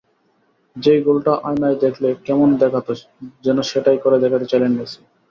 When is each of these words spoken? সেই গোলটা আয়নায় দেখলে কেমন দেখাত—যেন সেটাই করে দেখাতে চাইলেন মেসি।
সেই 0.75 0.99
গোলটা 1.05 1.33
আয়নায় 1.43 1.77
দেখলে 1.83 2.09
কেমন 2.25 2.49
দেখাত—যেন 2.61 3.57
সেটাই 3.69 3.97
করে 4.03 4.17
দেখাতে 4.23 4.45
চাইলেন 4.51 4.71
মেসি। 4.77 5.01